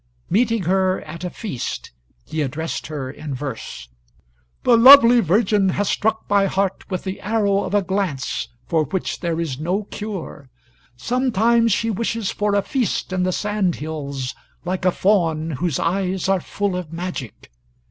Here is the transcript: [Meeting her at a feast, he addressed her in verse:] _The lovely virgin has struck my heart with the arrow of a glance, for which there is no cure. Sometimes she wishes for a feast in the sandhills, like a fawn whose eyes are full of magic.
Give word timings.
[Meeting 0.31 0.63
her 0.63 1.01
at 1.01 1.23
a 1.23 1.29
feast, 1.29 1.91
he 2.25 2.41
addressed 2.41 2.87
her 2.87 3.11
in 3.11 3.35
verse:] 3.35 3.87
_The 4.65 4.75
lovely 4.83 5.19
virgin 5.19 5.69
has 5.77 5.89
struck 5.89 6.25
my 6.27 6.47
heart 6.47 6.89
with 6.89 7.03
the 7.03 7.21
arrow 7.21 7.59
of 7.61 7.75
a 7.75 7.83
glance, 7.83 8.47
for 8.65 8.85
which 8.85 9.19
there 9.19 9.39
is 9.39 9.59
no 9.59 9.83
cure. 9.83 10.49
Sometimes 10.97 11.71
she 11.71 11.91
wishes 11.91 12.31
for 12.31 12.55
a 12.55 12.63
feast 12.63 13.13
in 13.13 13.21
the 13.21 13.31
sandhills, 13.31 14.33
like 14.65 14.85
a 14.85 14.91
fawn 14.91 15.51
whose 15.51 15.77
eyes 15.77 16.27
are 16.27 16.41
full 16.41 16.75
of 16.75 16.91
magic. 16.91 17.51